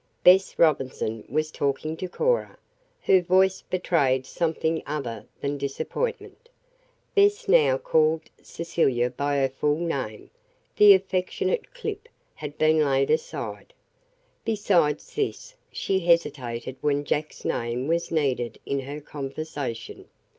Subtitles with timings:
[0.23, 2.57] Bess Robinson was talking to Cora.
[3.01, 6.49] Her voice betrayed something other than disappointment.
[7.13, 10.31] Bess now called Cecilia by her full name
[10.75, 13.75] the affectionate "Clip" had been laid aside.
[14.43, 20.09] Besides this she hesitated when Jack's name was needed in her conversation.